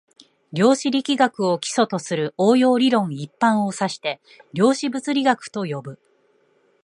[0.51, 4.19] 量子力学を基礎とする応用理論一般を指して
[4.51, 5.99] 量子物理学と呼ぶ